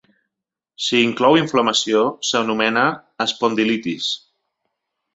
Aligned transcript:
Si 0.85 1.01
inclou 1.07 1.37
inflamació, 1.41 2.03
s'anomena 2.31 2.89
espondilitis. 3.29 4.13